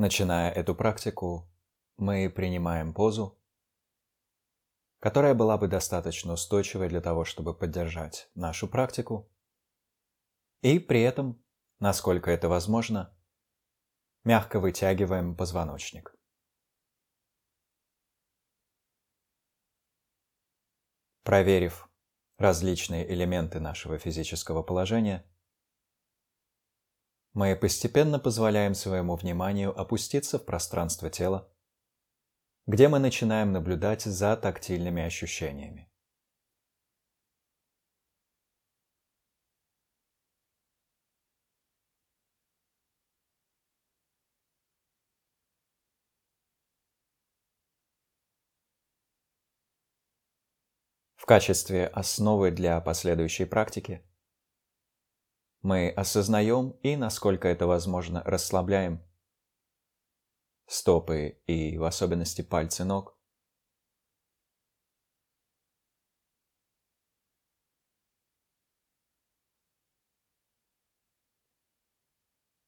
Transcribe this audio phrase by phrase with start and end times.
[0.00, 1.46] Начиная эту практику,
[1.98, 3.38] мы принимаем позу,
[4.98, 9.30] которая была бы достаточно устойчивой для того, чтобы поддержать нашу практику,
[10.62, 11.44] и при этом,
[11.80, 13.14] насколько это возможно,
[14.24, 16.16] мягко вытягиваем позвоночник.
[21.24, 21.90] Проверив
[22.38, 25.29] различные элементы нашего физического положения,
[27.32, 31.48] мы постепенно позволяем своему вниманию опуститься в пространство тела,
[32.66, 35.90] где мы начинаем наблюдать за тактильными ощущениями.
[51.14, 54.02] В качестве основы для последующей практики
[55.62, 59.02] мы осознаем и, насколько это возможно, расслабляем
[60.66, 63.16] стопы и в особенности пальцы ног.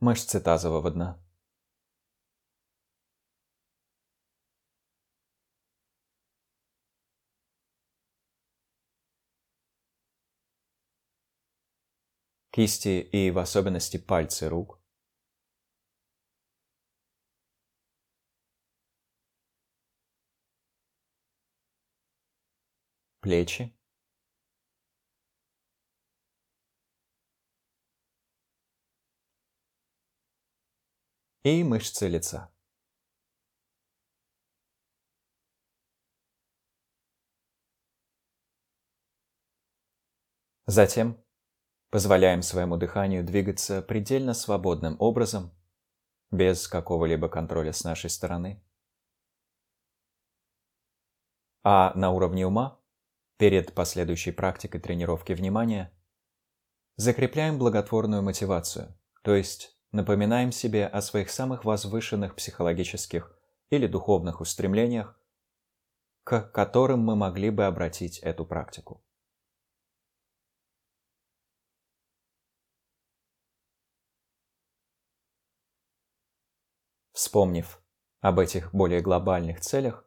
[0.00, 1.23] Мышцы тазового дна.
[12.54, 14.80] Кисти и в особенности пальцы рук.
[23.20, 23.74] Плечи.
[31.42, 32.50] И мышцы лица.
[40.66, 41.23] Затем
[41.94, 45.52] Позволяем своему дыханию двигаться предельно свободным образом,
[46.32, 48.60] без какого-либо контроля с нашей стороны.
[51.62, 52.80] А на уровне ума,
[53.36, 55.92] перед последующей практикой тренировки внимания,
[56.96, 63.38] закрепляем благотворную мотивацию, то есть напоминаем себе о своих самых возвышенных психологических
[63.70, 65.16] или духовных устремлениях,
[66.24, 69.04] к которым мы могли бы обратить эту практику.
[77.14, 77.80] Вспомнив
[78.20, 80.04] об этих более глобальных целях,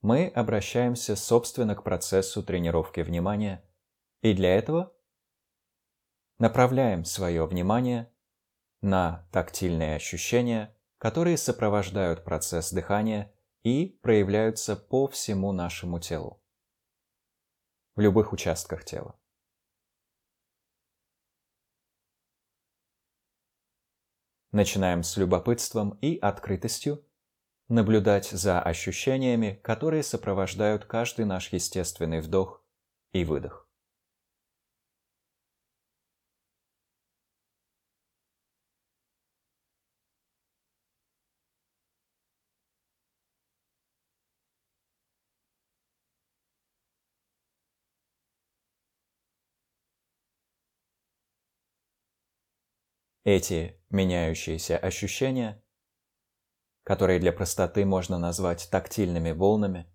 [0.00, 3.68] мы обращаемся, собственно, к процессу тренировки внимания,
[4.22, 4.94] и для этого
[6.38, 8.12] направляем свое внимание
[8.80, 16.40] на тактильные ощущения, которые сопровождают процесс дыхания и проявляются по всему нашему телу,
[17.96, 19.19] в любых участках тела.
[24.52, 27.04] Начинаем с любопытством и открытостью
[27.68, 32.64] наблюдать за ощущениями, которые сопровождают каждый наш естественный вдох
[33.12, 33.69] и выдох.
[53.32, 55.62] Эти меняющиеся ощущения,
[56.82, 59.86] которые для простоты можно назвать тактильными волнами,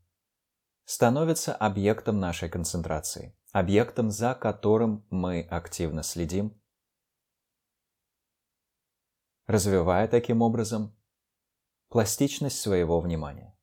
[0.86, 6.58] становятся объектом нашей концентрации, объектом, за которым мы активно следим,
[9.48, 10.98] развивая таким образом
[11.90, 13.55] пластичность своего внимания.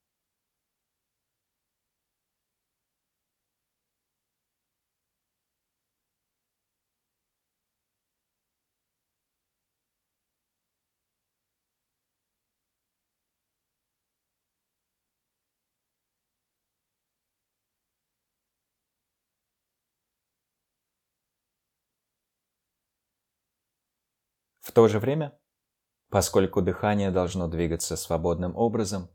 [24.72, 25.38] В то же время,
[26.08, 29.10] поскольку дыхание должно двигаться свободным образом,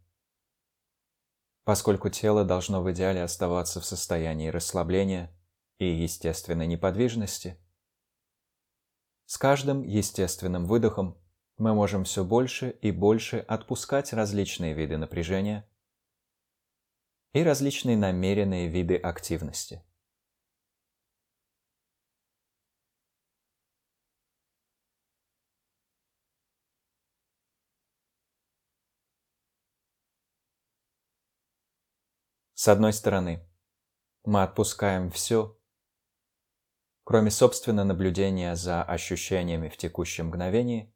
[1.63, 5.35] поскольку тело должно в идеале оставаться в состоянии расслабления
[5.79, 7.57] и естественной неподвижности,
[9.25, 11.17] с каждым естественным выдохом
[11.57, 15.67] мы можем все больше и больше отпускать различные виды напряжения
[17.33, 19.83] и различные намеренные виды активности.
[32.57, 33.47] С одной стороны,
[34.25, 35.55] мы отпускаем все,
[37.03, 40.91] кроме собственного наблюдения за ощущениями в текущем мгновении,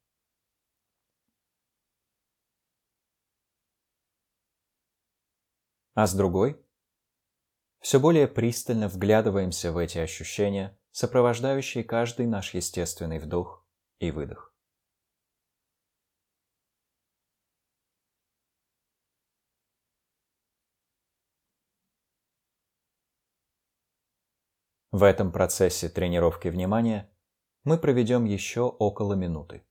[5.93, 6.59] а с другой
[7.79, 13.63] все более пристально вглядываемся в эти ощущения, сопровождающие каждый наш естественный вдох
[13.99, 14.50] и выдох.
[24.91, 27.09] В этом процессе тренировки внимания
[27.63, 29.63] мы проведем еще около минуты.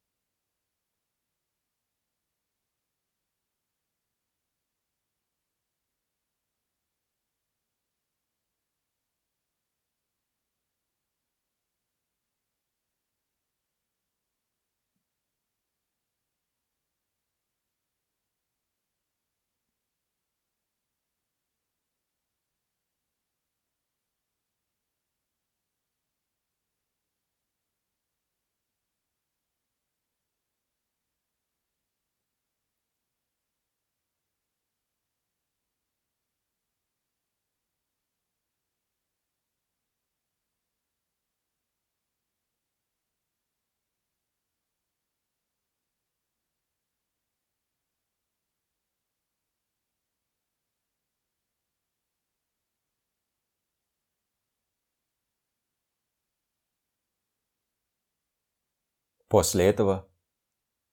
[59.31, 60.11] После этого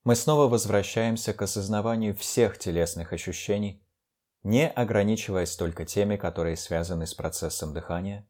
[0.04, 3.84] мы снова возвращаемся к осознаванию всех телесных ощущений,
[4.44, 8.30] не ограничиваясь только теми, которые связаны с процессом дыхания.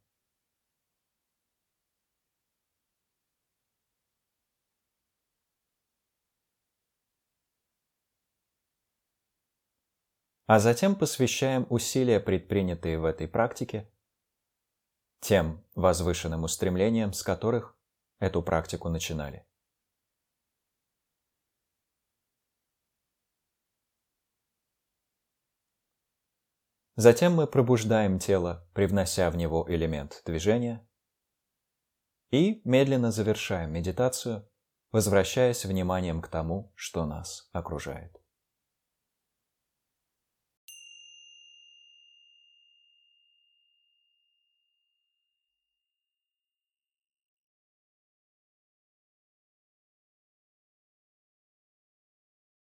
[10.46, 13.92] А затем посвящаем усилия, предпринятые в этой практике,
[15.20, 17.78] тем возвышенным устремлениям, с которых
[18.20, 19.46] эту практику начинали.
[26.98, 30.84] Затем мы пробуждаем тело, привнося в него элемент движения,
[32.32, 34.50] и медленно завершаем медитацию,
[34.92, 38.20] возвращаясь вниманием к тому, что нас окружает.